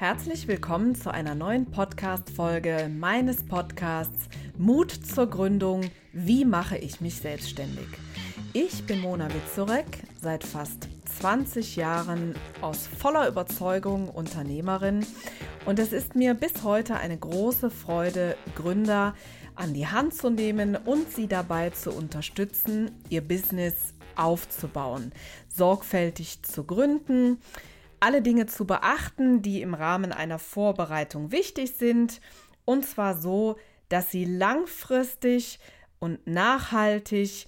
Herzlich 0.00 0.46
willkommen 0.46 0.94
zu 0.94 1.12
einer 1.12 1.34
neuen 1.34 1.72
Podcast-Folge 1.72 2.88
meines 2.88 3.44
Podcasts 3.44 4.28
Mut 4.56 4.92
zur 4.92 5.28
Gründung. 5.28 5.90
Wie 6.12 6.44
mache 6.44 6.78
ich 6.78 7.00
mich 7.00 7.16
selbstständig? 7.16 7.88
Ich 8.52 8.86
bin 8.86 9.00
Mona 9.00 9.26
Witzorek, 9.26 10.04
seit 10.22 10.44
fast 10.44 10.88
20 11.18 11.74
Jahren 11.74 12.36
aus 12.60 12.86
voller 12.86 13.26
Überzeugung 13.26 14.08
Unternehmerin 14.08 15.04
und 15.66 15.80
es 15.80 15.92
ist 15.92 16.14
mir 16.14 16.34
bis 16.34 16.62
heute 16.62 16.94
eine 16.94 17.18
große 17.18 17.68
Freude, 17.68 18.36
Gründer 18.54 19.16
an 19.56 19.74
die 19.74 19.88
Hand 19.88 20.14
zu 20.14 20.30
nehmen 20.30 20.76
und 20.76 21.10
sie 21.10 21.26
dabei 21.26 21.70
zu 21.70 21.90
unterstützen, 21.90 22.92
ihr 23.08 23.22
Business 23.22 23.94
aufzubauen, 24.14 25.10
sorgfältig 25.48 26.44
zu 26.44 26.62
gründen, 26.62 27.38
alle 28.00 28.22
Dinge 28.22 28.46
zu 28.46 28.66
beachten, 28.66 29.42
die 29.42 29.62
im 29.62 29.74
Rahmen 29.74 30.12
einer 30.12 30.38
Vorbereitung 30.38 31.32
wichtig 31.32 31.72
sind, 31.76 32.20
und 32.64 32.84
zwar 32.86 33.16
so, 33.16 33.56
dass 33.88 34.10
sie 34.10 34.24
langfristig 34.24 35.58
und 35.98 36.26
nachhaltig, 36.26 37.46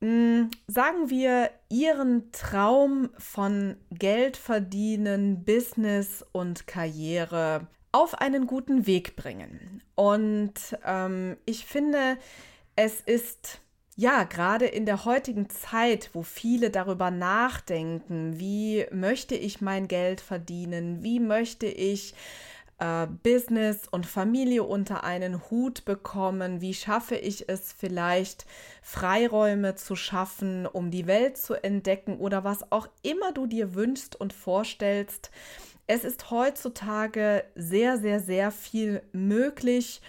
hm, 0.00 0.50
sagen 0.66 1.10
wir, 1.10 1.50
ihren 1.68 2.32
Traum 2.32 3.10
von 3.18 3.76
Geld 3.90 4.36
verdienen, 4.36 5.44
Business 5.44 6.24
und 6.32 6.66
Karriere 6.66 7.66
auf 7.92 8.14
einen 8.14 8.46
guten 8.46 8.86
Weg 8.86 9.16
bringen. 9.16 9.82
Und 9.94 10.54
ähm, 10.84 11.36
ich 11.46 11.64
finde, 11.64 12.18
es 12.76 13.00
ist 13.00 13.60
ja, 13.96 14.24
gerade 14.24 14.66
in 14.66 14.84
der 14.84 15.06
heutigen 15.06 15.48
Zeit, 15.48 16.10
wo 16.12 16.22
viele 16.22 16.70
darüber 16.70 17.10
nachdenken, 17.10 18.38
wie 18.38 18.86
möchte 18.92 19.34
ich 19.34 19.62
mein 19.62 19.88
Geld 19.88 20.20
verdienen, 20.20 21.02
wie 21.02 21.18
möchte 21.18 21.66
ich 21.66 22.14
äh, 22.78 23.06
Business 23.06 23.88
und 23.90 24.04
Familie 24.04 24.64
unter 24.64 25.02
einen 25.02 25.50
Hut 25.50 25.86
bekommen, 25.86 26.60
wie 26.60 26.74
schaffe 26.74 27.16
ich 27.16 27.48
es 27.48 27.72
vielleicht, 27.72 28.44
Freiräume 28.82 29.76
zu 29.76 29.96
schaffen, 29.96 30.66
um 30.66 30.90
die 30.90 31.06
Welt 31.06 31.38
zu 31.38 31.54
entdecken 31.54 32.18
oder 32.18 32.44
was 32.44 32.70
auch 32.70 32.88
immer 33.02 33.32
du 33.32 33.46
dir 33.46 33.74
wünschst 33.74 34.14
und 34.14 34.34
vorstellst. 34.34 35.30
Es 35.86 36.04
ist 36.04 36.30
heutzutage 36.30 37.44
sehr, 37.54 37.96
sehr, 37.96 38.20
sehr 38.20 38.50
viel 38.50 39.02
möglich 39.12 40.02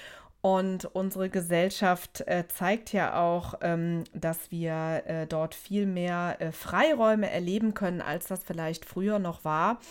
und 0.47 0.85
unsere 0.85 1.29
Gesellschaft 1.29 2.21
äh, 2.25 2.45
zeigt 2.47 2.93
ja 2.93 3.21
auch, 3.21 3.55
ähm, 3.59 4.05
dass 4.13 4.49
wir 4.49 5.03
äh, 5.05 5.27
dort 5.27 5.53
viel 5.53 5.85
mehr 5.85 6.37
äh, 6.39 6.53
Freiräume 6.53 7.29
erleben 7.29 7.73
können, 7.73 7.99
als 7.99 8.27
das 8.27 8.45
vielleicht 8.45 8.85
früher 8.85 9.19
noch 9.19 9.43
war. 9.43 9.81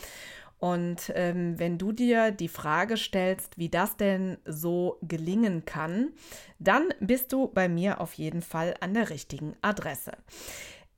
Und 0.58 1.12
ähm, 1.14 1.58
wenn 1.58 1.76
du 1.76 1.92
dir 1.92 2.30
die 2.30 2.48
Frage 2.48 2.96
stellst, 2.96 3.58
wie 3.58 3.68
das 3.68 3.98
denn 3.98 4.38
so 4.46 4.96
gelingen 5.02 5.66
kann, 5.66 6.12
dann 6.58 6.88
bist 7.00 7.34
du 7.34 7.48
bei 7.48 7.68
mir 7.68 8.00
auf 8.00 8.14
jeden 8.14 8.40
Fall 8.40 8.76
an 8.80 8.94
der 8.94 9.10
richtigen 9.10 9.56
Adresse. 9.60 10.12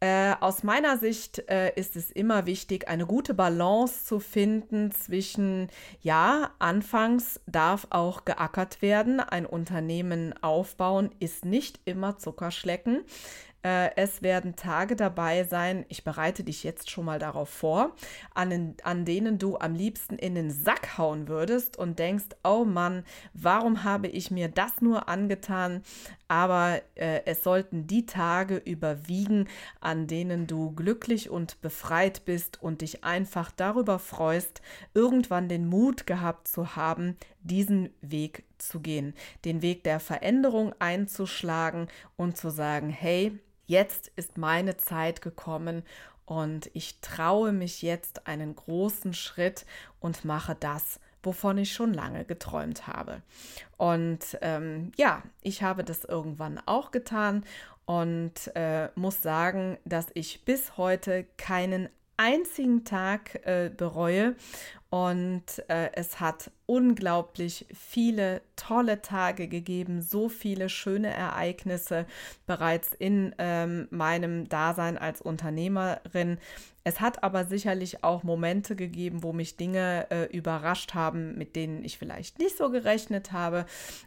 Äh, 0.01 0.37
aus 0.39 0.63
meiner 0.63 0.97
Sicht 0.97 1.49
äh, 1.51 1.73
ist 1.75 1.97
es 1.97 2.13
immer 2.13 2.47
wichtig, 2.47 2.87
eine 2.87 3.05
gute 3.05 3.35
Balance 3.35 4.05
zu 4.05 4.21
finden 4.21 4.93
zwischen, 4.93 5.69
ja, 6.03 6.53
anfangs 6.61 7.41
darf 7.47 7.89
auch 7.91 8.25
geackert 8.25 8.81
werden, 8.81 9.19
ein 9.19 9.45
Unternehmen 9.45 10.35
aufbauen 10.41 11.11
ist 11.19 11.45
nicht 11.45 11.81
immer 11.85 12.17
Zuckerschlecken. 12.17 13.01
Äh, 13.63 13.91
es 13.97 14.23
werden 14.23 14.55
Tage 14.55 14.95
dabei 14.95 15.43
sein, 15.43 15.85
ich 15.89 16.05
bereite 16.05 16.45
dich 16.45 16.63
jetzt 16.63 16.91
schon 16.91 17.05
mal 17.05 17.19
darauf 17.19 17.49
vor, 17.49 17.97
an, 18.35 18.77
an 18.85 19.05
denen 19.05 19.39
du 19.39 19.59
am 19.59 19.75
liebsten 19.75 20.17
in 20.17 20.37
den 20.37 20.51
Sack 20.51 20.97
hauen 20.97 21.27
würdest 21.27 21.77
und 21.77 21.99
denkst, 21.99 22.27
oh 22.45 22.65
Mann, 22.65 23.05
warum 23.35 23.83
habe 23.83 24.07
ich 24.07 24.31
mir 24.31 24.49
das 24.49 24.81
nur 24.81 25.09
angetan? 25.09 25.83
Aber 26.29 26.81
äh, 26.95 27.23
es 27.25 27.43
sollten 27.43 27.89
die 27.89 28.07
Tage 28.07 28.57
überwiegen, 28.59 29.49
an 29.81 30.07
denen 30.07 30.47
du 30.47 30.71
glücklich 30.73 31.29
und 31.29 31.61
befreit 31.61 32.25
bist 32.25 32.63
und 32.63 32.83
dich 32.83 33.03
einfach 33.03 33.51
darüber 33.51 33.99
freust, 33.99 34.63
irgendwann 34.95 35.49
den 35.49 35.67
Mut 35.67 36.07
gehabt 36.07 36.47
zu 36.47 36.77
haben, 36.77 37.17
diesen 37.43 37.91
Weg 38.03 38.45
zu 38.59 38.81
gehen, 38.81 39.15
den 39.45 39.63
Weg 39.63 39.85
der 39.85 40.01
Veränderung 40.01 40.75
einzuschlagen 40.79 41.89
und 42.17 42.37
zu 42.37 42.51
sagen, 42.51 42.91
hey, 42.91 43.39
jetzt 43.67 44.11
ist 44.17 44.39
meine 44.39 44.77
Zeit 44.77 45.23
gekommen 45.23 45.83
und 46.25 46.71
ich 46.75 47.01
traue 47.01 47.53
mich 47.53 47.83
jetzt 47.83 48.27
einen 48.27 48.55
großen 48.55 49.15
Schritt 49.15 49.65
und 50.01 50.25
mache 50.25 50.55
das, 50.55 51.01
wovon 51.23 51.59
ich 51.59 51.73
schon 51.73 51.95
lange 51.95 52.25
geträumt 52.25 52.87
habe. 52.87 53.23
Und 53.77 54.39
ähm, 54.43 54.93
ja, 54.97 55.23
ich 55.43 55.63
habe 55.63 55.85
das 55.85 56.05
irgendwann 56.05 56.61
auch 56.67 56.91
getan 56.91 57.45
und 57.87 58.55
äh, 58.55 58.91
muss 58.97 59.23
sagen, 59.23 59.79
dass 59.87 60.07
ich 60.13 60.45
bis 60.45 60.77
heute 60.77 61.25
keinen 61.39 61.89
einzigen 62.19 62.85
Tag 62.85 63.47
äh, 63.47 63.71
bereue 63.75 64.37
und 64.91 65.45
äh, 65.69 65.91
es 65.93 66.19
hat 66.19 66.51
unglaublich 66.65 67.67
viele 67.75 68.41
tolle 68.57 69.03
Tage 69.03 69.47
gegeben, 69.47 70.01
so 70.01 70.31
viele 70.31 70.71
schöne 70.71 71.09
Ereignisse 71.09 72.07
bereits 72.47 72.95
in 72.95 73.35
ähm, 73.39 73.89
meinem 73.91 74.49
Dasein 74.49 74.97
als 74.97 75.21
Unternehmerin. 75.21 76.39
Es 76.85 77.03
hat 77.03 77.23
aber 77.23 77.45
sicherlich 77.45 78.03
auch 78.03 78.23
Momente 78.23 78.77
gegeben, 78.77 79.23
wo 79.23 79.35
mich 79.35 79.59
Dinge 79.59 80.07
äh, 80.11 80.25
überrascht 80.35 80.95
haben, 80.95 81.37
mit 81.37 81.55
denen 81.55 81.85
ich 81.85 81.99
vielleicht 81.99 82.39
nicht 82.39 82.57
so 82.57 82.71
gerechnet 82.71 83.31
habe. 83.31 83.67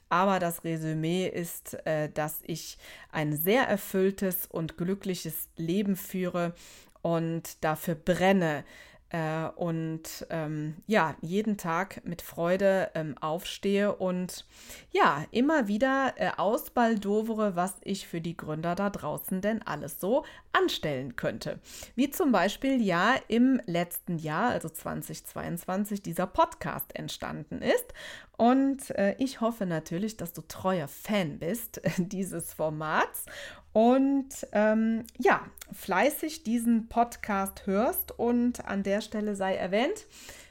Aber 0.09 0.39
das 0.39 0.63
Resümee 0.63 1.27
ist, 1.27 1.75
äh, 1.85 2.09
dass 2.09 2.39
ich 2.43 2.79
ein 3.11 3.37
sehr 3.37 3.67
erfülltes 3.67 4.47
und 4.47 4.77
glückliches 4.77 5.49
Leben 5.57 5.95
führe 5.95 6.55
und 7.01 7.63
dafür 7.63 7.95
brenne 7.95 8.63
äh, 9.11 9.49
und 9.55 10.25
ähm, 10.29 10.75
ja, 10.87 11.15
jeden 11.21 11.57
Tag 11.57 12.01
mit 12.05 12.21
Freude 12.21 12.91
ähm, 12.95 13.17
aufstehe 13.19 13.93
und 13.93 14.45
ja, 14.91 15.25
immer 15.31 15.67
wieder 15.67 16.13
äh, 16.15 16.31
ausbaldovere, 16.37 17.55
was 17.55 17.75
ich 17.81 18.07
für 18.07 18.21
die 18.21 18.37
Gründer 18.37 18.73
da 18.73 18.89
draußen 18.89 19.41
denn 19.41 19.61
alles 19.63 19.99
so 19.99 20.23
anstellen 20.53 21.17
könnte. 21.17 21.59
Wie 21.95 22.09
zum 22.09 22.31
Beispiel 22.31 22.81
ja 22.81 23.15
im 23.27 23.61
letzten 23.65 24.17
Jahr, 24.17 24.51
also 24.51 24.69
2022, 24.69 26.01
dieser 26.01 26.27
Podcast 26.27 26.95
entstanden 26.95 27.61
ist. 27.61 27.93
Und 28.37 28.91
äh, 28.91 29.15
ich 29.19 29.41
hoffe 29.41 29.65
natürlich, 29.65 30.17
dass 30.17 30.33
du 30.33 30.41
treuer 30.41 30.87
Fan 30.87 31.37
bist 31.37 31.81
dieses 31.97 32.53
Formats 32.53 33.25
und 33.73 34.29
ähm, 34.51 35.05
ja, 35.17 35.41
fleißig 35.71 36.43
diesen 36.43 36.89
Podcast 36.89 37.65
hörst. 37.65 38.17
Und 38.17 38.65
an 38.65 38.83
der 38.83 39.01
Stelle 39.01 39.35
sei 39.35 39.55
erwähnt, 39.55 40.05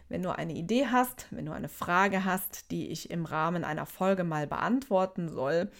wenn 0.08 0.22
du 0.22 0.34
eine 0.34 0.54
Idee 0.54 0.86
hast, 0.86 1.26
wenn 1.30 1.46
du 1.46 1.52
eine 1.52 1.68
Frage 1.68 2.24
hast, 2.24 2.70
die 2.70 2.88
ich 2.88 3.10
im 3.10 3.26
Rahmen 3.26 3.64
einer 3.64 3.86
Folge 3.86 4.24
mal 4.24 4.46
beantworten 4.46 5.28
soll, 5.28 5.70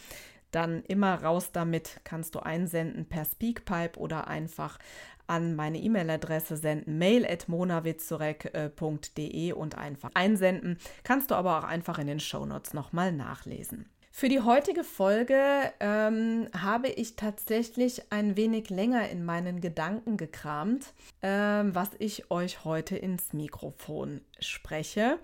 dann 0.51 0.83
immer 0.85 1.23
raus 1.23 1.53
damit, 1.53 2.01
kannst 2.05 2.35
du 2.35 2.41
einsenden 2.41 3.07
per 3.07 3.25
Speakpipe 3.25 3.99
oder 3.99 4.29
einfach 4.29 4.79
an 5.27 5.55
meine 5.55 5.79
E-Mail-Adresse 5.79 6.57
senden, 6.57 6.99
mail 6.99 7.25
at 7.25 7.49
monawitzurek.de 7.49 9.53
und 9.53 9.79
einfach 9.79 10.11
einsenden. 10.15 10.77
Kannst 11.05 11.31
du 11.31 11.37
aber 11.37 11.59
auch 11.59 11.65
einfach 11.65 12.01
in 12.01 12.09
den 12.09 12.21
Shownotes 12.21 12.75
nochmal 12.75 13.13
nachlesen. 13.13 13.89
Für 14.21 14.29
die 14.29 14.43
heutige 14.43 14.85
Folge 14.85 15.73
ähm, 15.81 16.49
habe 16.55 16.89
ich 16.89 17.17
tatsächlich 17.17 18.03
ein 18.13 18.37
wenig 18.37 18.69
länger 18.69 19.09
in 19.09 19.25
meinen 19.25 19.63
Gedanken 19.63 20.19
gekramt, 20.19 20.93
ähm, 21.23 21.75
was 21.75 21.89
ich 21.99 22.31
euch 22.31 22.67
heute 22.67 22.99
ins 22.99 23.33
Mikrofon 23.33 24.21
spreche. 24.39 25.19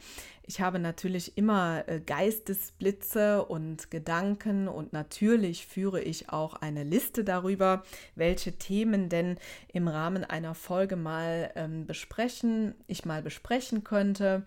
Ich 0.44 0.62
habe 0.62 0.78
natürlich 0.78 1.36
immer 1.36 1.86
äh, 1.88 2.00
Geistesblitze 2.00 3.44
und 3.44 3.90
Gedanken 3.90 4.66
und 4.66 4.94
natürlich 4.94 5.66
führe 5.66 6.00
ich 6.00 6.30
auch 6.30 6.54
eine 6.54 6.82
Liste 6.82 7.22
darüber, 7.22 7.82
welche 8.14 8.52
Themen 8.52 9.10
denn 9.10 9.36
im 9.74 9.88
Rahmen 9.88 10.24
einer 10.24 10.54
Folge 10.54 10.96
mal 10.96 11.52
ähm, 11.54 11.86
besprechen, 11.86 12.74
ich 12.86 13.04
mal 13.04 13.20
besprechen 13.20 13.84
könnte. 13.84 14.46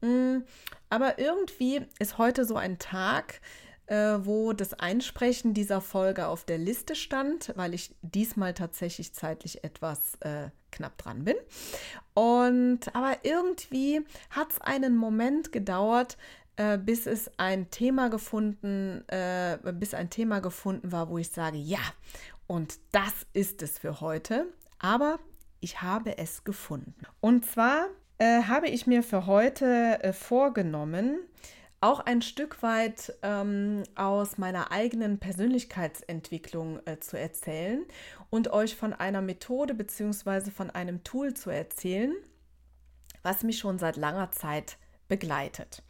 Mm, 0.00 0.38
aber 0.88 1.18
irgendwie 1.18 1.82
ist 1.98 2.16
heute 2.16 2.46
so 2.46 2.56
ein 2.56 2.78
Tag, 2.78 3.40
äh, 3.86 4.18
wo 4.20 4.52
das 4.52 4.74
Einsprechen 4.74 5.54
dieser 5.54 5.80
Folge 5.80 6.26
auf 6.26 6.44
der 6.44 6.58
Liste 6.58 6.94
stand, 6.94 7.52
weil 7.56 7.74
ich 7.74 7.94
diesmal 8.02 8.54
tatsächlich 8.54 9.12
zeitlich 9.12 9.64
etwas 9.64 10.14
äh, 10.20 10.50
knapp 10.70 10.98
dran 10.98 11.24
bin. 11.24 11.36
Und 12.14 12.94
aber 12.94 13.18
irgendwie 13.22 14.00
hat 14.30 14.52
es 14.52 14.60
einen 14.60 14.96
Moment 14.96 15.52
gedauert, 15.52 16.16
äh, 16.56 16.78
bis 16.78 17.06
es 17.06 17.30
ein 17.36 17.70
Thema 17.70 18.10
gefunden, 18.10 19.06
äh, 19.08 19.58
bis 19.72 19.94
ein 19.94 20.10
Thema 20.10 20.40
gefunden 20.40 20.92
war, 20.92 21.08
wo 21.08 21.18
ich 21.18 21.30
sage, 21.30 21.58
ja, 21.58 21.80
und 22.46 22.78
das 22.92 23.26
ist 23.32 23.62
es 23.62 23.78
für 23.78 24.00
heute. 24.00 24.46
Aber 24.78 25.18
ich 25.60 25.82
habe 25.82 26.18
es 26.18 26.44
gefunden. 26.44 26.94
Und 27.20 27.46
zwar 27.46 27.86
äh, 28.18 28.42
habe 28.42 28.68
ich 28.68 28.86
mir 28.86 29.02
für 29.02 29.26
heute 29.26 29.98
äh, 30.02 30.12
vorgenommen, 30.12 31.18
auch 31.84 32.00
ein 32.00 32.22
Stück 32.22 32.62
weit 32.62 33.12
ähm, 33.22 33.82
aus 33.94 34.38
meiner 34.38 34.72
eigenen 34.72 35.18
Persönlichkeitsentwicklung 35.18 36.80
äh, 36.86 36.98
zu 36.98 37.18
erzählen 37.18 37.84
und 38.30 38.48
euch 38.48 38.74
von 38.74 38.94
einer 38.94 39.20
Methode 39.20 39.74
bzw. 39.74 40.50
von 40.50 40.70
einem 40.70 41.04
Tool 41.04 41.34
zu 41.34 41.50
erzählen, 41.50 42.14
was 43.22 43.42
mich 43.42 43.58
schon 43.58 43.78
seit 43.78 43.96
langer 43.96 44.30
Zeit 44.30 44.78
begleitet. 45.08 45.82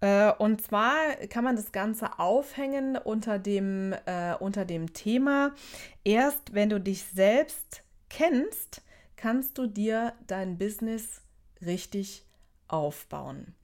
Äh, 0.00 0.32
und 0.34 0.62
zwar 0.62 0.94
kann 1.28 1.42
man 1.42 1.56
das 1.56 1.72
Ganze 1.72 2.20
aufhängen 2.20 2.96
unter 2.96 3.40
dem, 3.40 3.92
äh, 4.06 4.34
unter 4.38 4.64
dem 4.64 4.92
Thema, 4.92 5.56
erst 6.04 6.54
wenn 6.54 6.70
du 6.70 6.80
dich 6.80 7.02
selbst 7.02 7.82
kennst, 8.10 8.82
kannst 9.16 9.58
du 9.58 9.66
dir 9.66 10.12
dein 10.28 10.56
Business 10.56 11.22
richtig 11.60 12.24
aufbauen. 12.68 13.56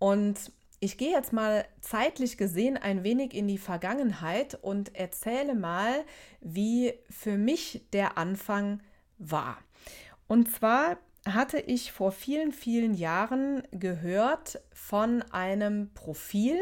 Und 0.00 0.50
ich 0.82 0.98
gehe 0.98 1.12
jetzt 1.12 1.32
mal 1.32 1.64
zeitlich 1.80 2.36
gesehen 2.36 2.76
ein 2.76 3.04
wenig 3.04 3.34
in 3.34 3.46
die 3.46 3.58
Vergangenheit 3.58 4.58
und 4.60 4.96
erzähle 4.96 5.54
mal, 5.54 6.04
wie 6.40 6.94
für 7.08 7.38
mich 7.38 7.84
der 7.92 8.18
Anfang 8.18 8.82
war. 9.16 9.58
Und 10.26 10.50
zwar 10.50 10.98
hatte 11.24 11.60
ich 11.60 11.92
vor 11.92 12.10
vielen, 12.10 12.50
vielen 12.50 12.94
Jahren 12.94 13.62
gehört 13.70 14.60
von 14.72 15.22
einem 15.30 15.94
Profil, 15.94 16.58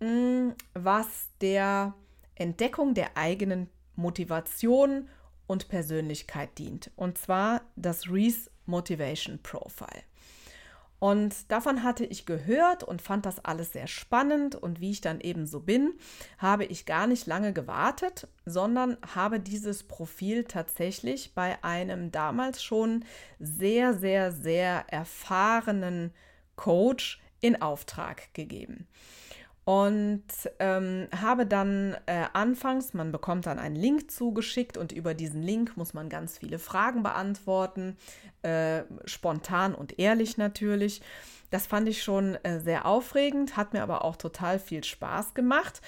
mm, 0.00 0.50
was 0.74 1.30
der 1.40 1.94
Entdeckung 2.34 2.92
der 2.92 3.16
eigenen 3.16 3.70
Motivation 3.96 5.08
und 5.46 5.68
Persönlichkeit 5.68 6.58
dient. 6.58 6.90
Und 6.94 7.16
zwar 7.16 7.62
das 7.74 8.10
Reese 8.10 8.50
Motivation 8.66 9.38
Profile. 9.42 10.02
Und 11.00 11.50
davon 11.50 11.82
hatte 11.82 12.04
ich 12.04 12.26
gehört 12.26 12.84
und 12.84 13.00
fand 13.00 13.24
das 13.26 13.42
alles 13.44 13.72
sehr 13.72 13.86
spannend. 13.86 14.54
Und 14.54 14.80
wie 14.80 14.90
ich 14.90 15.00
dann 15.00 15.20
eben 15.20 15.46
so 15.46 15.60
bin, 15.60 15.94
habe 16.38 16.66
ich 16.66 16.84
gar 16.84 17.06
nicht 17.06 17.26
lange 17.26 17.54
gewartet, 17.54 18.28
sondern 18.44 18.98
habe 19.14 19.40
dieses 19.40 19.82
Profil 19.82 20.44
tatsächlich 20.44 21.34
bei 21.34 21.64
einem 21.64 22.12
damals 22.12 22.62
schon 22.62 23.04
sehr, 23.38 23.94
sehr, 23.94 24.30
sehr 24.30 24.84
erfahrenen 24.88 26.12
Coach 26.54 27.20
in 27.40 27.62
Auftrag 27.62 28.32
gegeben 28.34 28.86
und 29.70 30.24
ähm, 30.58 31.06
habe 31.16 31.46
dann 31.46 31.96
äh, 32.06 32.24
anfangs, 32.32 32.92
man 32.92 33.12
bekommt 33.12 33.46
dann 33.46 33.60
einen 33.60 33.76
Link 33.76 34.10
zugeschickt 34.10 34.76
und 34.76 34.90
über 34.90 35.14
diesen 35.14 35.44
Link 35.44 35.76
muss 35.76 35.94
man 35.94 36.08
ganz 36.08 36.38
viele 36.38 36.58
Fragen 36.58 37.04
beantworten, 37.04 37.96
äh, 38.42 38.82
spontan 39.04 39.76
und 39.76 40.00
ehrlich 40.00 40.36
natürlich. 40.38 41.02
Das 41.50 41.68
fand 41.68 41.88
ich 41.88 42.02
schon 42.02 42.34
äh, 42.42 42.58
sehr 42.58 42.84
aufregend, 42.84 43.56
hat 43.56 43.72
mir 43.72 43.84
aber 43.84 44.04
auch 44.04 44.16
total 44.16 44.58
viel 44.58 44.82
Spaß 44.82 45.34
gemacht 45.34 45.80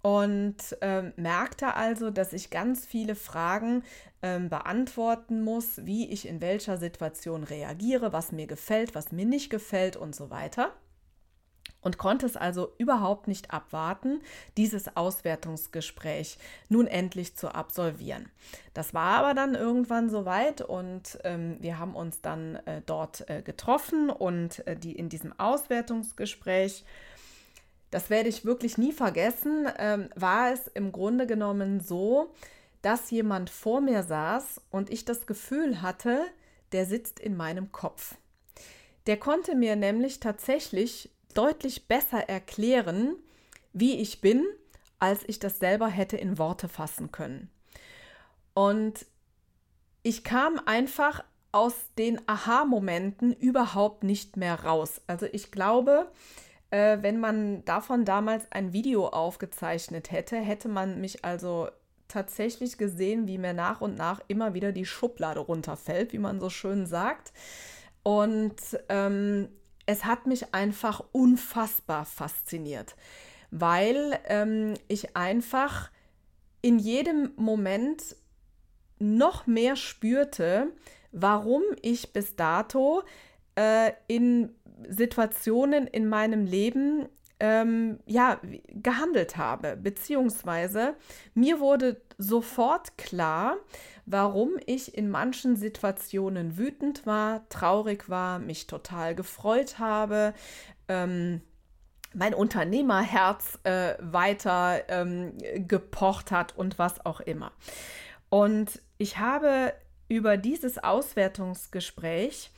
und 0.00 0.56
äh, 0.80 1.10
merkte 1.16 1.74
also, 1.74 2.10
dass 2.10 2.32
ich 2.32 2.50
ganz 2.50 2.86
viele 2.86 3.16
Fragen 3.16 3.82
äh, 4.20 4.38
beantworten 4.38 5.42
muss, 5.42 5.84
wie 5.84 6.08
ich 6.08 6.28
in 6.28 6.40
welcher 6.40 6.78
Situation 6.78 7.42
reagiere, 7.42 8.12
was 8.12 8.30
mir 8.30 8.46
gefällt, 8.46 8.94
was 8.94 9.10
mir 9.10 9.26
nicht 9.26 9.50
gefällt 9.50 9.96
und 9.96 10.14
so 10.14 10.30
weiter 10.30 10.72
und 11.84 11.98
konnte 11.98 12.26
es 12.26 12.36
also 12.36 12.72
überhaupt 12.78 13.28
nicht 13.28 13.52
abwarten, 13.52 14.20
dieses 14.56 14.96
Auswertungsgespräch 14.96 16.38
nun 16.68 16.88
endlich 16.88 17.36
zu 17.36 17.54
absolvieren. 17.54 18.28
Das 18.72 18.94
war 18.94 19.18
aber 19.18 19.34
dann 19.34 19.54
irgendwann 19.54 20.10
soweit 20.10 20.62
und 20.62 21.18
ähm, 21.22 21.58
wir 21.60 21.78
haben 21.78 21.94
uns 21.94 22.20
dann 22.20 22.56
äh, 22.66 22.82
dort 22.84 23.28
äh, 23.30 23.42
getroffen 23.42 24.10
und 24.10 24.66
äh, 24.66 24.76
die 24.76 24.92
in 24.92 25.08
diesem 25.08 25.38
Auswertungsgespräch 25.38 26.84
das 27.90 28.10
werde 28.10 28.28
ich 28.28 28.44
wirklich 28.44 28.76
nie 28.76 28.90
vergessen, 28.90 29.68
ähm, 29.78 30.08
war 30.16 30.52
es 30.52 30.66
im 30.66 30.90
Grunde 30.90 31.28
genommen 31.28 31.78
so, 31.78 32.34
dass 32.82 33.12
jemand 33.12 33.50
vor 33.50 33.80
mir 33.80 34.02
saß 34.02 34.60
und 34.70 34.90
ich 34.90 35.04
das 35.04 35.28
Gefühl 35.28 35.80
hatte, 35.80 36.24
der 36.72 36.86
sitzt 36.86 37.20
in 37.20 37.36
meinem 37.36 37.70
Kopf. 37.70 38.16
Der 39.06 39.16
konnte 39.16 39.54
mir 39.54 39.76
nämlich 39.76 40.18
tatsächlich 40.18 41.13
deutlich 41.34 41.88
besser 41.88 42.28
erklären, 42.28 43.16
wie 43.72 43.96
ich 43.96 44.20
bin, 44.20 44.44
als 44.98 45.20
ich 45.26 45.38
das 45.38 45.58
selber 45.58 45.88
hätte 45.88 46.16
in 46.16 46.38
Worte 46.38 46.68
fassen 46.68 47.12
können. 47.12 47.50
Und 48.54 49.06
ich 50.02 50.24
kam 50.24 50.60
einfach 50.64 51.24
aus 51.52 51.74
den 51.98 52.20
Aha-Momenten 52.26 53.32
überhaupt 53.32 54.04
nicht 54.04 54.36
mehr 54.36 54.64
raus. 54.64 55.00
Also 55.06 55.26
ich 55.30 55.50
glaube, 55.50 56.10
äh, 56.70 56.98
wenn 57.00 57.20
man 57.20 57.64
davon 57.64 58.04
damals 58.04 58.50
ein 58.50 58.72
Video 58.72 59.06
aufgezeichnet 59.08 60.10
hätte, 60.10 60.36
hätte 60.36 60.68
man 60.68 61.00
mich 61.00 61.24
also 61.24 61.68
tatsächlich 62.08 62.78
gesehen, 62.78 63.26
wie 63.26 63.38
mir 63.38 63.54
nach 63.54 63.80
und 63.80 63.96
nach 63.96 64.20
immer 64.28 64.54
wieder 64.54 64.72
die 64.72 64.86
Schublade 64.86 65.40
runterfällt, 65.40 66.12
wie 66.12 66.18
man 66.18 66.40
so 66.40 66.50
schön 66.50 66.86
sagt. 66.86 67.32
Und 68.02 68.56
ähm, 68.88 69.48
es 69.86 70.04
hat 70.04 70.26
mich 70.26 70.54
einfach 70.54 71.02
unfassbar 71.12 72.04
fasziniert, 72.04 72.96
weil 73.50 74.18
ähm, 74.26 74.74
ich 74.88 75.16
einfach 75.16 75.90
in 76.62 76.78
jedem 76.78 77.32
Moment 77.36 78.16
noch 78.98 79.46
mehr 79.46 79.76
spürte, 79.76 80.72
warum 81.12 81.62
ich 81.82 82.12
bis 82.12 82.36
dato 82.36 83.02
äh, 83.56 83.92
in 84.08 84.54
Situationen 84.88 85.86
in 85.86 86.08
meinem 86.08 86.46
Leben 86.46 87.08
ähm, 87.44 87.98
ja, 88.06 88.40
gehandelt 88.68 89.36
habe, 89.36 89.76
beziehungsweise 89.76 90.94
mir 91.34 91.60
wurde 91.60 92.00
sofort 92.16 92.96
klar, 92.96 93.58
warum 94.06 94.52
ich 94.64 94.96
in 94.96 95.10
manchen 95.10 95.54
Situationen 95.54 96.56
wütend 96.56 97.04
war, 97.04 97.46
traurig 97.50 98.08
war, 98.08 98.38
mich 98.38 98.66
total 98.66 99.14
gefreut 99.14 99.78
habe, 99.78 100.32
ähm, 100.88 101.42
mein 102.14 102.32
Unternehmerherz 102.32 103.58
äh, 103.64 103.96
weiter 104.00 104.80
ähm, 104.88 105.36
gepocht 105.54 106.30
hat 106.30 106.56
und 106.56 106.78
was 106.78 107.04
auch 107.04 107.20
immer. 107.20 107.52
Und 108.30 108.80
ich 108.96 109.18
habe 109.18 109.74
über 110.08 110.38
dieses 110.38 110.82
Auswertungsgespräch 110.82 112.50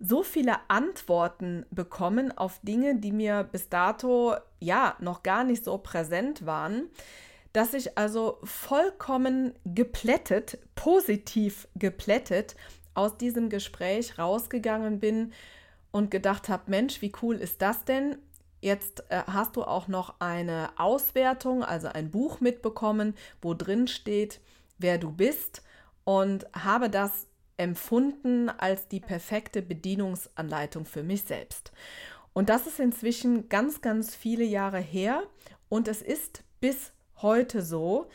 so 0.00 0.22
viele 0.22 0.56
Antworten 0.68 1.66
bekommen 1.70 2.36
auf 2.36 2.60
Dinge, 2.62 2.96
die 2.96 3.12
mir 3.12 3.44
bis 3.44 3.68
dato 3.68 4.34
ja 4.60 4.96
noch 5.00 5.22
gar 5.22 5.44
nicht 5.44 5.64
so 5.64 5.78
präsent 5.78 6.46
waren, 6.46 6.88
dass 7.52 7.74
ich 7.74 7.98
also 7.98 8.38
vollkommen 8.44 9.54
geplättet, 9.64 10.58
positiv 10.74 11.66
geplättet 11.74 12.54
aus 12.94 13.16
diesem 13.16 13.48
Gespräch 13.48 14.18
rausgegangen 14.18 15.00
bin 15.00 15.32
und 15.90 16.10
gedacht 16.10 16.48
habe, 16.48 16.64
Mensch, 16.66 17.00
wie 17.00 17.12
cool 17.22 17.36
ist 17.36 17.62
das 17.62 17.84
denn? 17.84 18.16
Jetzt 18.60 19.04
äh, 19.08 19.22
hast 19.26 19.56
du 19.56 19.62
auch 19.62 19.88
noch 19.88 20.16
eine 20.18 20.70
Auswertung, 20.76 21.62
also 21.62 21.88
ein 21.88 22.10
Buch 22.10 22.40
mitbekommen, 22.40 23.14
wo 23.40 23.54
drin 23.54 23.86
steht, 23.86 24.40
wer 24.78 24.98
du 24.98 25.12
bist 25.12 25.62
und 26.04 26.46
habe 26.52 26.90
das 26.90 27.27
empfunden 27.58 28.48
als 28.48 28.88
die 28.88 29.00
perfekte 29.00 29.60
Bedienungsanleitung 29.60 30.86
für 30.86 31.02
mich 31.02 31.22
selbst. 31.22 31.72
Und 32.32 32.48
das 32.48 32.66
ist 32.66 32.80
inzwischen 32.80 33.48
ganz, 33.48 33.80
ganz 33.80 34.14
viele 34.14 34.44
Jahre 34.44 34.78
her 34.78 35.22
und 35.68 35.88
es 35.88 36.02
ist 36.02 36.42
bis 36.60 36.92
heute 37.20 37.62
so, 37.62 38.08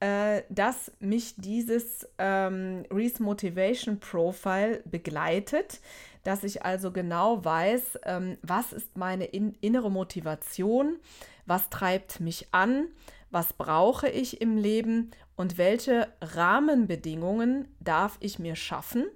äh, 0.00 0.42
dass 0.48 0.92
mich 1.00 1.34
dieses 1.36 2.06
ähm, 2.18 2.84
Reese 2.90 3.22
Motivation 3.22 3.98
Profile 3.98 4.82
begleitet, 4.84 5.80
dass 6.24 6.44
ich 6.44 6.64
also 6.64 6.92
genau 6.92 7.44
weiß, 7.44 7.98
ähm, 8.04 8.38
was 8.42 8.72
ist 8.72 8.96
meine 8.96 9.24
in 9.24 9.54
innere 9.60 9.90
Motivation, 9.90 10.98
was 11.46 11.70
treibt 11.70 12.20
mich 12.20 12.48
an, 12.52 12.88
was 13.30 13.52
brauche 13.52 14.08
ich 14.08 14.40
im 14.40 14.56
Leben 14.56 15.10
und 15.36 15.58
welche 15.58 16.12
Rahmenbedingungen 16.20 17.68
darf 17.80 18.16
ich 18.20 18.38
mir 18.38 18.56
schaffen, 18.56 19.06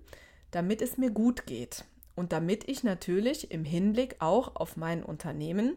damit 0.50 0.82
es 0.82 0.98
mir 0.98 1.10
gut 1.10 1.46
geht 1.46 1.84
und 2.14 2.32
damit 2.32 2.68
ich 2.68 2.84
natürlich 2.84 3.50
im 3.50 3.64
Hinblick 3.64 4.16
auch 4.20 4.56
auf 4.56 4.76
mein 4.76 5.02
Unternehmen 5.02 5.76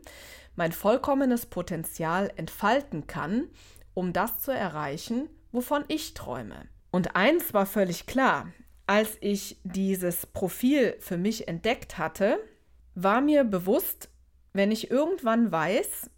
mein 0.55 0.71
vollkommenes 0.71 1.45
Potenzial 1.45 2.31
entfalten 2.35 3.07
kann, 3.07 3.47
um 3.93 4.13
das 4.13 4.39
zu 4.39 4.51
erreichen, 4.51 5.29
wovon 5.51 5.83
ich 5.87 6.13
träume. 6.13 6.67
Und 6.91 7.15
eins 7.15 7.53
war 7.53 7.65
völlig 7.65 8.05
klar, 8.05 8.47
als 8.87 9.17
ich 9.19 9.59
dieses 9.63 10.25
Profil 10.27 10.95
für 10.99 11.17
mich 11.17 11.47
entdeckt 11.47 11.97
hatte, 11.97 12.37
war 12.93 13.19
mir 13.19 13.43
bewusst, 13.43 14.09
wenn 14.53 14.71
ich 14.71 14.91
irgendwann 14.91 15.51
weiß, 15.51 16.09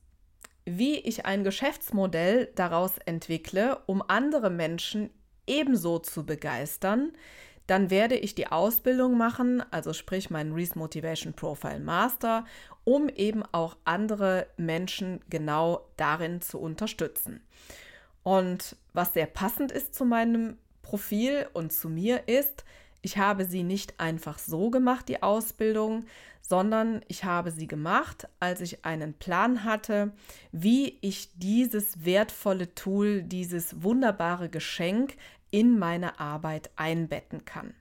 wie 0.68 0.98
ich 0.98 1.26
ein 1.26 1.46
Geschäftsmodell 1.46 2.52
daraus 2.56 2.98
entwickle, 3.06 3.80
um 3.86 4.04
andere 4.06 4.50
Menschen 4.50 5.10
ebenso 5.48 5.98
zu 6.00 6.26
begeistern, 6.26 7.14
dann 7.68 7.90
werde 7.90 8.16
ich 8.16 8.36
die 8.36 8.48
Ausbildung 8.48 9.18
machen, 9.18 9.64
also 9.72 9.94
sprich 9.94 10.30
meinen 10.30 10.54
Reese 10.54 10.78
Motivation 10.78 11.34
Profile 11.34 11.80
Master, 11.80 12.44
um 12.84 13.08
eben 13.08 13.44
auch 13.54 13.78
andere 13.86 14.48
Menschen 14.58 15.22
genau 15.30 15.88
darin 15.96 16.42
zu 16.42 16.60
unterstützen. 16.60 17.42
Und 18.24 18.76
was 18.92 19.14
sehr 19.14 19.28
passend 19.28 19.72
ist 19.72 19.96
zu 19.96 20.04
meinem 20.04 20.58
Profil 20.82 21.48
und 21.54 21.72
zu 21.72 21.88
mir 21.88 22.28
ist, 22.28 22.66
ich 23.02 23.18
habe 23.18 23.46
sie 23.46 23.64
nicht 23.64 24.00
einfach 24.00 24.40
so 24.40 24.70
gemacht, 24.70 25.08
die 25.08 25.24
Ausbildung, 25.24 26.06
sondern 26.42 27.02
ich 27.08 27.26
habe 27.26 27.52
sie 27.52 27.68
gemacht, 27.68 28.28
als 28.40 28.62
ich 28.62 28.86
einen 28.86 29.14
Plan 29.14 29.64
hatte, 29.64 30.14
wie 30.52 30.98
ich 31.02 31.38
dieses 31.38 32.06
wertvolle 32.06 32.74
Tool, 32.74 33.22
dieses 33.22 33.84
wunderbare 33.84 34.50
Geschenk 34.50 35.18
in 35.52 35.78
meine 35.78 36.20
Arbeit 36.20 36.70
einbetten 36.76 37.46
kann. 37.46 37.74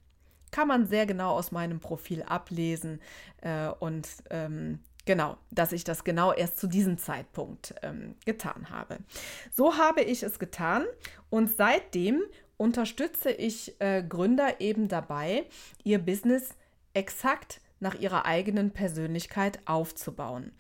Kann 0.51 0.69
man 0.69 0.87
sehr 0.87 1.07
genau 1.07 1.31
aus 1.33 1.53
meinem 1.53 1.81
Profil 1.81 2.23
ablesen 2.23 3.01
äh, 3.41 3.69
und 3.69 4.09
ähm, 4.31 4.81
genau, 5.05 5.37
dass 5.51 5.73
ich 5.73 5.85
das 5.85 6.05
genau 6.05 6.33
erst 6.33 6.59
zu 6.59 6.67
diesem 6.67 6.99
Zeitpunkt 6.99 7.75
ähm, 7.83 8.17
getan 8.25 8.71
habe. 8.71 8.99
So 9.55 9.77
habe 9.77 10.03
ich 10.03 10.23
es 10.23 10.39
getan 10.39 10.85
und 11.31 11.51
seitdem 11.57 12.23
unterstütze 12.57 13.31
ich 13.31 13.81
äh, 13.81 14.03
Gründer 14.03 14.61
eben 14.61 14.89
dabei, 14.89 15.45
ihr 15.85 15.99
Business 15.99 16.55
exakt 16.95 17.61
nach 17.81 17.95
ihrer 17.95 18.25
eigenen 18.25 18.71
Persönlichkeit 18.71 19.61
aufzubauen. 19.67 20.53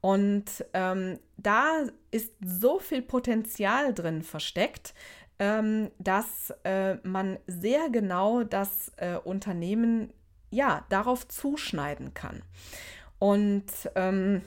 Und 0.00 0.64
ähm, 0.72 1.18
da 1.36 1.86
ist 2.10 2.32
so 2.44 2.78
viel 2.78 3.02
Potenzial 3.02 3.94
drin 3.94 4.22
versteckt, 4.22 4.94
ähm, 5.38 5.90
dass 5.98 6.52
äh, 6.64 6.96
man 7.02 7.38
sehr 7.46 7.88
genau 7.90 8.42
das 8.42 8.92
äh, 8.96 9.16
Unternehmen 9.16 10.12
ja 10.50 10.84
darauf 10.88 11.26
zuschneiden 11.28 12.14
kann. 12.14 12.42
Und 13.18 13.64
ähm, 13.94 14.42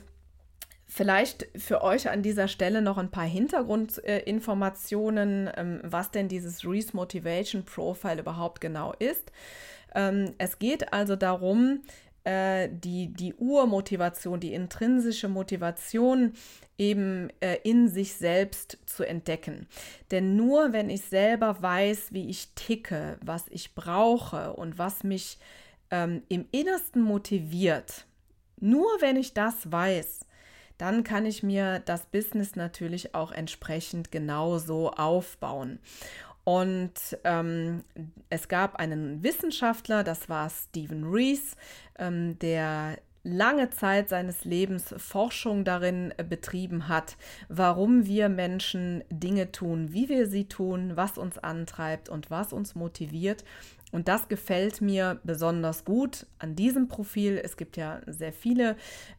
Vielleicht 0.96 1.46
für 1.54 1.82
euch 1.82 2.08
an 2.08 2.22
dieser 2.22 2.48
Stelle 2.48 2.80
noch 2.80 2.96
ein 2.96 3.10
paar 3.10 3.26
Hintergrundinformationen, 3.26 5.50
ähm, 5.54 5.80
was 5.82 6.10
denn 6.10 6.26
dieses 6.26 6.64
Reese 6.64 6.96
Motivation 6.96 7.66
Profile 7.66 8.20
überhaupt 8.20 8.62
genau 8.62 8.94
ist. 8.98 9.30
Ähm, 9.94 10.32
es 10.38 10.58
geht 10.58 10.94
also 10.94 11.14
darum, 11.14 11.82
äh, 12.24 12.70
die, 12.72 13.08
die 13.08 13.34
Urmotivation, 13.34 14.40
die 14.40 14.54
intrinsische 14.54 15.28
Motivation 15.28 16.32
eben 16.78 17.28
äh, 17.40 17.58
in 17.62 17.90
sich 17.90 18.14
selbst 18.14 18.78
zu 18.86 19.04
entdecken. 19.04 19.68
Denn 20.10 20.34
nur 20.34 20.72
wenn 20.72 20.88
ich 20.88 21.02
selber 21.02 21.60
weiß, 21.60 22.14
wie 22.14 22.30
ich 22.30 22.54
ticke, 22.54 23.18
was 23.20 23.44
ich 23.50 23.74
brauche 23.74 24.54
und 24.54 24.78
was 24.78 25.04
mich 25.04 25.36
ähm, 25.90 26.22
im 26.30 26.46
Innersten 26.52 27.02
motiviert, 27.02 28.06
nur 28.58 28.86
wenn 29.00 29.16
ich 29.16 29.34
das 29.34 29.70
weiß, 29.70 30.20
dann 30.78 31.04
kann 31.04 31.26
ich 31.26 31.42
mir 31.42 31.80
das 31.80 32.06
Business 32.06 32.56
natürlich 32.56 33.14
auch 33.14 33.32
entsprechend 33.32 34.10
genauso 34.10 34.90
aufbauen. 34.90 35.78
Und 36.44 36.92
ähm, 37.24 37.82
es 38.30 38.46
gab 38.46 38.76
einen 38.76 39.22
Wissenschaftler, 39.24 40.04
das 40.04 40.28
war 40.28 40.48
Stephen 40.48 41.04
Rees, 41.04 41.56
ähm, 41.98 42.38
der 42.38 42.98
lange 43.26 43.70
Zeit 43.70 44.08
seines 44.08 44.44
Lebens 44.44 44.94
Forschung 44.96 45.64
darin 45.64 46.14
äh, 46.16 46.22
betrieben 46.22 46.88
hat, 46.88 47.16
warum 47.48 48.06
wir 48.06 48.28
Menschen 48.28 49.02
Dinge 49.10 49.50
tun, 49.50 49.92
wie 49.92 50.08
wir 50.08 50.28
sie 50.28 50.44
tun, 50.44 50.92
was 50.94 51.18
uns 51.18 51.36
antreibt 51.36 52.08
und 52.08 52.30
was 52.30 52.52
uns 52.52 52.76
motiviert. 52.76 53.44
Und 53.96 54.08
das 54.08 54.28
gefällt 54.28 54.82
mir 54.82 55.20
besonders 55.24 55.86
gut 55.86 56.26
an 56.38 56.54
diesem 56.54 56.86
Profil. 56.86 57.40
Es 57.42 57.56
gibt 57.56 57.78
ja 57.78 58.02
sehr 58.06 58.34
viele 58.34 58.76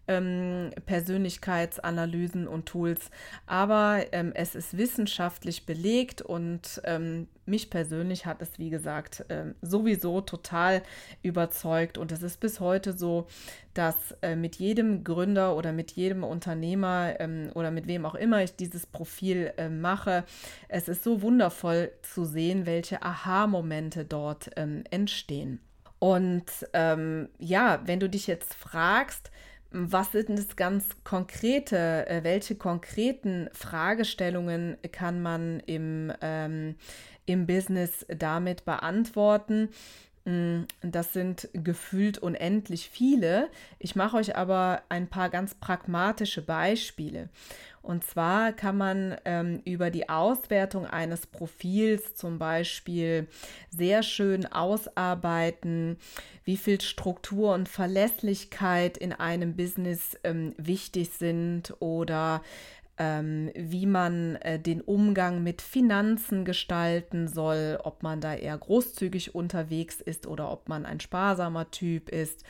ähm, 0.07 0.69
Persönlichkeitsanalysen 0.85 2.47
und 2.47 2.67
Tools, 2.67 3.09
aber 3.47 4.05
ähm, 4.11 4.33
es 4.35 4.53
ist 4.53 4.77
wissenschaftlich 4.77 5.65
belegt 5.65 6.21
und 6.21 6.79
ähm, 6.83 7.27
mich 7.47 7.69
persönlich 7.69 8.25
hat 8.25 8.41
es, 8.41 8.59
wie 8.59 8.69
gesagt, 8.69 9.25
ähm, 9.29 9.55
sowieso 9.61 10.21
total 10.21 10.83
überzeugt. 11.23 11.97
Und 11.97 12.11
es 12.11 12.21
ist 12.21 12.39
bis 12.39 12.59
heute 12.59 12.93
so, 12.93 13.27
dass 13.73 13.95
äh, 14.21 14.35
mit 14.35 14.57
jedem 14.57 15.03
Gründer 15.03 15.55
oder 15.55 15.71
mit 15.71 15.91
jedem 15.91 16.23
Unternehmer 16.23 17.19
ähm, 17.19 17.49
oder 17.55 17.71
mit 17.71 17.87
wem 17.87 18.05
auch 18.05 18.15
immer 18.15 18.43
ich 18.43 18.55
dieses 18.55 18.85
Profil 18.85 19.53
äh, 19.57 19.69
mache, 19.69 20.25
es 20.67 20.89
ist 20.89 21.03
so 21.03 21.21
wundervoll 21.21 21.91
zu 22.01 22.25
sehen, 22.25 22.65
welche 22.65 23.01
Aha-Momente 23.01 24.03
dort 24.03 24.49
ähm, 24.67 24.83
entstehen. 24.89 25.59
Und 25.99 26.45
ähm, 26.73 27.29
ja, 27.39 27.81
wenn 27.85 27.99
du 27.99 28.09
dich 28.09 28.27
jetzt 28.27 28.53
fragst, 28.53 29.31
was 29.71 30.11
sind 30.11 30.37
das 30.37 30.55
ganz 30.55 30.85
konkrete, 31.03 32.07
äh, 32.07 32.23
welche 32.23 32.55
konkreten 32.55 33.49
Fragestellungen 33.51 34.77
kann 34.91 35.21
man 35.21 35.59
im, 35.61 36.13
ähm, 36.21 36.75
im 37.25 37.47
Business 37.47 38.05
damit 38.07 38.63
beantworten? 38.63 39.69
Mm, 40.27 40.65
das 40.81 41.13
sind 41.13 41.47
gefühlt 41.53 42.17
unendlich 42.17 42.89
viele. 42.89 43.47
Ich 43.79 43.95
mache 43.95 44.17
euch 44.17 44.35
aber 44.35 44.81
ein 44.89 45.07
paar 45.07 45.29
ganz 45.29 45.55
pragmatische 45.55 46.41
Beispiele. 46.41 47.29
Und 47.81 48.03
zwar 48.03 48.51
kann 48.51 48.75
man 48.75 49.15
ähm, 49.23 49.61
über 49.63 49.89
die 49.89 50.09
Auswertung 50.09 50.85
eines 50.85 51.25
Profils 51.25 52.15
zum 52.15 52.39
Beispiel 52.39 53.27
sehr 53.69 54.03
schön 54.03 54.45
ausarbeiten, 54.45 55.95
wie 56.43 56.57
viel 56.57 56.81
Struktur 56.81 57.53
und 57.53 57.69
Verlässlichkeit 57.69 58.97
in 58.97 59.13
einem 59.13 59.55
Business 59.55 60.17
ähm, 60.25 60.53
wichtig 60.57 61.11
sind 61.11 61.73
oder 61.79 62.41
ähm, 62.97 63.51
wie 63.55 63.85
man 63.85 64.35
äh, 64.37 64.59
den 64.59 64.81
Umgang 64.81 65.43
mit 65.43 65.61
Finanzen 65.61 66.45
gestalten 66.45 67.27
soll, 67.27 67.79
ob 67.83 68.03
man 68.03 68.21
da 68.21 68.33
eher 68.33 68.57
großzügig 68.57 69.35
unterwegs 69.35 70.01
ist 70.01 70.27
oder 70.27 70.51
ob 70.51 70.67
man 70.69 70.85
ein 70.85 70.99
sparsamer 70.99 71.69
Typ 71.71 72.09
ist. 72.09 72.43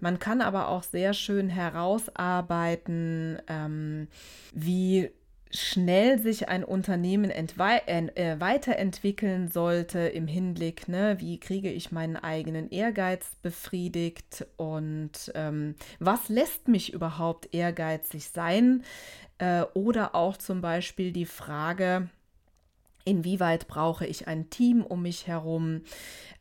Man 0.00 0.18
kann 0.18 0.40
aber 0.40 0.68
auch 0.68 0.82
sehr 0.82 1.14
schön 1.14 1.48
herausarbeiten, 1.48 3.40
ähm, 3.48 4.08
wie 4.52 5.10
schnell 5.54 6.18
sich 6.18 6.48
ein 6.48 6.64
Unternehmen 6.64 7.30
äh, 7.30 8.40
weiterentwickeln 8.40 9.48
sollte 9.48 10.00
im 10.00 10.26
Hinblick, 10.26 10.88
ne, 10.88 11.16
wie 11.18 11.38
kriege 11.38 11.70
ich 11.70 11.92
meinen 11.92 12.16
eigenen 12.16 12.70
Ehrgeiz 12.70 13.36
befriedigt 13.42 14.46
und 14.56 15.30
ähm, 15.34 15.74
was 15.98 16.28
lässt 16.28 16.68
mich 16.68 16.92
überhaupt 16.92 17.54
ehrgeizig 17.54 18.28
sein? 18.28 18.82
Äh, 19.38 19.62
oder 19.74 20.14
auch 20.14 20.36
zum 20.36 20.62
Beispiel 20.62 21.12
die 21.12 21.26
Frage, 21.26 22.08
inwieweit 23.04 23.68
brauche 23.68 24.06
ich 24.06 24.28
ein 24.28 24.48
Team 24.48 24.82
um 24.82 25.02
mich 25.02 25.26
herum? 25.26 25.82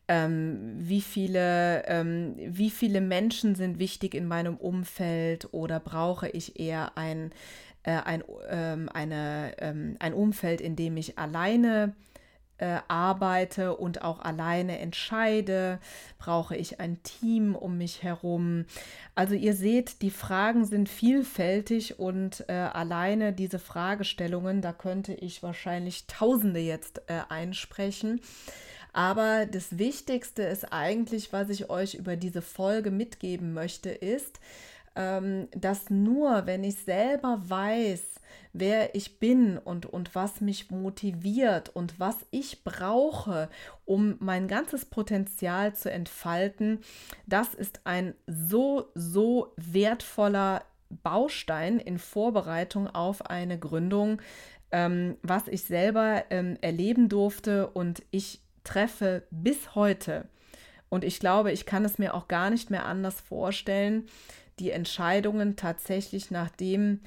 Ähm, 0.07 0.75
wie, 0.77 1.01
viele, 1.01 1.85
ähm, 1.87 2.35
wie 2.37 2.69
viele 2.69 3.01
Menschen 3.01 3.55
sind 3.55 3.79
wichtig 3.79 4.13
in 4.13 4.27
meinem 4.27 4.57
Umfeld 4.57 5.49
oder 5.53 5.79
brauche 5.79 6.27
ich 6.27 6.59
eher 6.59 6.97
ein, 6.97 7.31
äh, 7.83 7.91
ein, 7.91 8.23
ähm, 8.49 8.89
eine, 8.93 9.53
ähm, 9.59 9.95
ein 9.99 10.13
Umfeld, 10.13 10.61
in 10.61 10.75
dem 10.75 10.97
ich 10.97 11.17
alleine 11.17 11.95
äh, 12.61 12.79
arbeite 12.87 13.75
und 13.75 14.03
auch 14.03 14.19
alleine 14.19 14.79
entscheide? 14.79 15.79
Brauche 16.19 16.55
ich 16.55 16.79
ein 16.79 17.01
Team 17.03 17.55
um 17.55 17.77
mich 17.77 18.03
herum? 18.03 18.65
Also 19.15 19.33
ihr 19.33 19.55
seht, 19.55 20.01
die 20.01 20.11
Fragen 20.11 20.65
sind 20.65 20.87
vielfältig 20.87 21.99
und 21.99 22.45
äh, 22.47 22.53
alleine 22.53 23.33
diese 23.33 23.59
Fragestellungen, 23.59 24.61
da 24.61 24.73
könnte 24.73 25.13
ich 25.13 25.41
wahrscheinlich 25.43 26.05
Tausende 26.07 26.59
jetzt 26.59 27.01
äh, 27.07 27.21
einsprechen. 27.29 28.21
Aber 28.93 29.45
das 29.45 29.77
Wichtigste 29.77 30.43
ist 30.43 30.73
eigentlich, 30.73 31.31
was 31.31 31.49
ich 31.49 31.69
euch 31.69 31.95
über 31.95 32.15
diese 32.17 32.41
Folge 32.41 32.91
mitgeben 32.91 33.53
möchte, 33.53 33.89
ist, 33.89 34.39
dass 34.93 35.89
nur 35.89 36.45
wenn 36.45 36.63
ich 36.63 36.75
selber 36.75 37.41
weiß, 37.45 38.01
wer 38.53 38.95
ich 38.95 39.19
bin 39.19 39.57
und, 39.57 39.85
und 39.85 40.13
was 40.15 40.41
mich 40.41 40.71
motiviert 40.71 41.69
und 41.69 41.99
was 41.99 42.17
ich 42.31 42.63
brauche, 42.63 43.49
um 43.85 44.15
mein 44.19 44.47
ganzes 44.47 44.85
Potenzial 44.85 45.73
zu 45.73 45.89
entfalten, 45.89 46.79
das 47.25 47.53
ist 47.53 47.81
ein 47.85 48.13
so, 48.27 48.89
so 48.93 49.53
wertvoller 49.57 50.63
Baustein 51.03 51.79
in 51.79 51.97
Vorbereitung 51.97 52.87
auf 52.87 53.25
eine 53.25 53.57
Gründung, 53.57 54.21
ähm, 54.71 55.17
was 55.21 55.47
ich 55.47 55.63
selber 55.63 56.25
ähm, 56.29 56.57
erleben 56.61 57.07
durfte 57.07 57.67
und 57.67 58.03
ich 58.11 58.41
treffe 58.63 59.23
bis 59.31 59.75
heute. 59.75 60.25
Und 60.89 61.05
ich 61.05 61.21
glaube, 61.21 61.53
ich 61.53 61.65
kann 61.65 61.85
es 61.85 61.97
mir 61.97 62.13
auch 62.13 62.27
gar 62.27 62.49
nicht 62.49 62.69
mehr 62.69 62.85
anders 62.85 63.21
vorstellen, 63.21 64.07
die 64.59 64.71
Entscheidungen 64.71 65.55
tatsächlich 65.55 66.31
nach 66.31 66.49
dem 66.49 66.99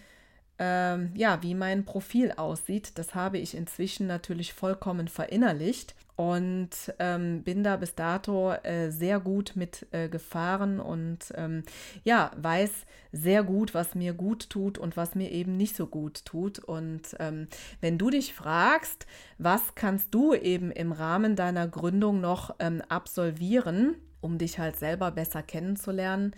ähm, 0.58 1.10
ja, 1.14 1.42
wie 1.42 1.54
mein 1.54 1.84
Profil 1.84 2.32
aussieht. 2.32 2.92
Das 2.96 3.14
habe 3.14 3.38
ich 3.38 3.56
inzwischen 3.56 4.06
natürlich 4.06 4.52
vollkommen 4.52 5.08
verinnerlicht 5.08 5.94
und 6.16 6.70
ähm, 7.00 7.42
bin 7.42 7.64
da 7.64 7.76
bis 7.76 7.96
dato 7.96 8.52
äh, 8.52 8.90
sehr 8.90 9.18
gut 9.18 9.52
mit 9.56 9.86
äh, 9.90 10.08
gefahren 10.08 10.78
und 10.78 11.18
ähm, 11.34 11.64
ja, 12.04 12.30
weiß 12.36 12.70
sehr 13.10 13.42
gut, 13.42 13.74
was 13.74 13.96
mir 13.96 14.12
gut 14.12 14.48
tut 14.48 14.78
und 14.78 14.96
was 14.96 15.16
mir 15.16 15.32
eben 15.32 15.56
nicht 15.56 15.74
so 15.74 15.86
gut 15.86 16.24
tut. 16.24 16.60
Und 16.60 17.16
ähm, 17.18 17.48
wenn 17.80 17.98
du 17.98 18.10
dich 18.10 18.32
fragst, 18.32 19.06
was 19.38 19.74
kannst 19.74 20.14
du 20.14 20.34
eben 20.34 20.70
im 20.70 20.92
Rahmen 20.92 21.34
deiner 21.34 21.66
Gründung 21.66 22.20
noch 22.20 22.54
ähm, 22.60 22.80
absolvieren, 22.88 23.96
um 24.20 24.38
dich 24.38 24.60
halt 24.60 24.76
selber 24.76 25.10
besser 25.10 25.42
kennenzulernen, 25.42 26.32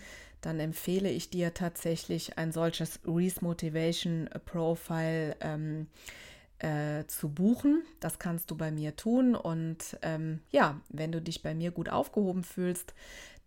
dann 0.47 0.61
empfehle 0.61 1.09
ich 1.09 1.29
dir 1.29 1.53
tatsächlich 1.53 2.37
ein 2.37 2.53
solches 2.53 3.01
Reese 3.05 3.43
Motivation 3.43 4.29
Profile 4.45 5.35
ähm, 5.41 5.87
äh, 6.59 7.03
zu 7.07 7.27
buchen. 7.27 7.83
Das 7.99 8.17
kannst 8.17 8.49
du 8.49 8.55
bei 8.55 8.71
mir 8.71 8.95
tun. 8.95 9.35
Und 9.35 9.97
ähm, 10.03 10.39
ja, 10.49 10.79
wenn 10.87 11.11
du 11.11 11.21
dich 11.21 11.43
bei 11.43 11.53
mir 11.53 11.71
gut 11.71 11.89
aufgehoben 11.89 12.45
fühlst, 12.45 12.93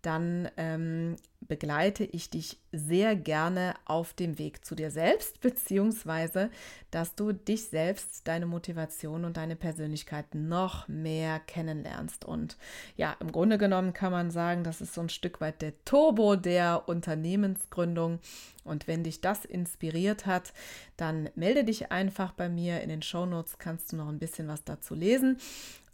dann 0.01 0.49
ähm, 0.57 1.15
begleite 1.47 2.03
ich 2.03 2.29
dich 2.29 2.59
sehr 2.71 3.15
gerne 3.15 3.73
auf 3.85 4.13
dem 4.13 4.37
Weg 4.37 4.63
zu 4.63 4.75
dir 4.75 4.91
selbst, 4.91 5.39
beziehungsweise, 5.41 6.49
dass 6.91 7.15
du 7.15 7.33
dich 7.33 7.65
selbst, 7.65 8.27
deine 8.27 8.45
Motivation 8.45 9.25
und 9.25 9.37
deine 9.37 9.55
Persönlichkeit 9.55 10.33
noch 10.33 10.87
mehr 10.87 11.39
kennenlernst. 11.39 12.25
Und 12.25 12.57
ja, 12.95 13.15
im 13.19 13.31
Grunde 13.31 13.57
genommen 13.57 13.93
kann 13.93 14.11
man 14.11 14.31
sagen, 14.31 14.63
das 14.63 14.81
ist 14.81 14.93
so 14.93 15.01
ein 15.01 15.09
Stück 15.09 15.41
weit 15.41 15.61
der 15.61 15.73
Turbo 15.83 16.35
der 16.35 16.87
Unternehmensgründung. 16.87 18.19
Und 18.63 18.87
wenn 18.87 19.03
dich 19.03 19.21
das 19.21 19.43
inspiriert 19.43 20.27
hat, 20.27 20.53
dann 20.95 21.29
melde 21.35 21.63
dich 21.63 21.91
einfach 21.91 22.31
bei 22.31 22.47
mir. 22.47 22.81
In 22.81 22.89
den 22.89 23.01
Shownotes 23.01 23.57
kannst 23.57 23.91
du 23.91 23.95
noch 23.95 24.07
ein 24.07 24.19
bisschen 24.19 24.47
was 24.47 24.63
dazu 24.63 24.93
lesen. 24.93 25.37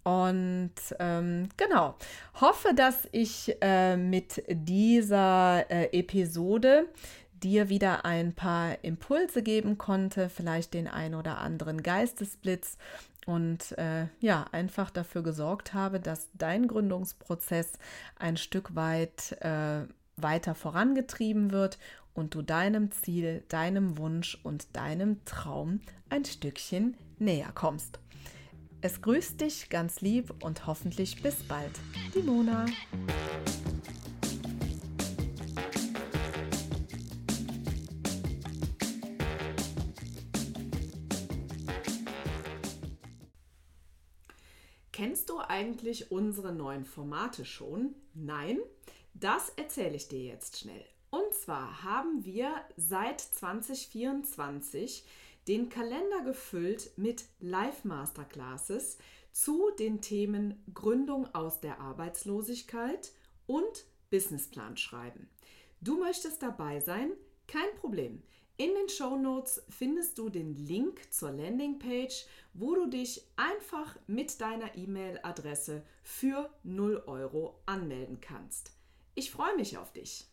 Und 0.08 0.72
ähm, 1.00 1.50
genau, 1.58 1.96
hoffe, 2.40 2.74
dass 2.74 3.10
ich 3.12 3.58
äh, 3.60 3.98
mit 3.98 4.42
dieser 4.48 5.70
äh, 5.70 6.00
Episode 6.00 6.86
dir 7.44 7.68
wieder 7.68 8.06
ein 8.06 8.32
paar 8.32 8.82
Impulse 8.86 9.44
geben 9.44 9.78
konnte, 9.78 10.30
vielleicht 10.30 10.76
den 10.76 10.88
ein 10.88 11.14
oder 11.14 11.40
anderen 11.40 11.84
Geistesblitz 11.84 12.78
und 13.26 13.78
äh, 13.78 14.08
ja, 14.22 14.46
einfach 14.54 14.92
dafür 14.92 15.24
gesorgt 15.24 15.74
habe, 15.74 16.00
dass 16.00 16.30
dein 16.36 16.70
Gründungsprozess 16.70 17.74
ein 18.18 18.38
Stück 18.38 18.76
weit 18.76 19.34
äh, 19.42 19.82
weiter 20.16 20.56
vorangetrieben 20.56 21.52
wird 21.52 21.80
und 22.14 22.34
du 22.34 22.44
deinem 22.44 22.92
Ziel, 22.92 23.44
deinem 23.50 23.98
Wunsch 23.98 24.40
und 24.42 24.74
deinem 24.74 25.26
Traum 25.26 25.82
ein 26.10 26.24
Stückchen 26.24 26.96
näher 27.20 27.52
kommst. 27.54 28.00
Es 28.80 29.02
grüßt 29.02 29.42
dich 29.42 29.70
ganz 29.70 30.02
lieb 30.02 30.32
und 30.44 30.68
hoffentlich 30.68 31.24
bis 31.24 31.42
bald. 31.48 31.72
Die 32.14 32.22
Mona. 32.22 32.68
Kennst 44.92 45.30
du 45.30 45.40
eigentlich 45.40 46.12
unsere 46.12 46.54
neuen 46.54 46.86
Formate 46.86 47.46
schon? 47.46 47.96
Nein? 48.14 48.60
Das 49.16 49.50
erzähle 49.50 49.96
ich 49.96 50.08
dir 50.08 50.22
jetzt 50.22 50.60
schnell. 50.60 50.86
Und 51.10 51.34
zwar 51.34 51.84
haben 51.84 52.26
wir 52.26 52.52
seit 52.76 53.22
2024 53.22 55.04
den 55.48 55.70
Kalender 55.70 56.22
gefüllt 56.26 56.92
mit 56.98 57.26
Live-Masterclasses 57.40 58.98
zu 59.32 59.70
den 59.80 60.02
Themen 60.02 60.64
Gründung 60.74 61.34
aus 61.34 61.62
der 61.62 61.80
Arbeitslosigkeit 61.80 63.12
und 63.46 63.86
Businessplan 64.10 64.78
schreiben. 64.78 65.30
Du 65.80 65.98
möchtest 65.98 66.42
dabei 66.42 66.80
sein? 66.80 67.12
Kein 67.48 67.74
Problem. 67.80 68.24
In 68.58 68.74
den 68.74 68.90
Show 68.90 69.16
Notes 69.16 69.64
findest 69.70 70.18
du 70.18 70.30
den 70.30 70.56
Link 70.56 71.14
zur 71.14 71.32
Landingpage, 71.32 72.26
wo 72.54 72.74
du 72.74 72.88
dich 72.88 73.22
einfach 73.36 73.96
mit 74.08 74.42
deiner 74.42 74.76
E-Mail-Adresse 74.76 75.84
für 76.02 76.50
0 76.64 77.04
Euro 77.06 77.62
anmelden 77.68 78.20
kannst. 78.20 78.72
Ich 79.14 79.30
freue 79.30 79.56
mich 79.56 79.78
auf 79.78 79.94
dich. 79.94 80.26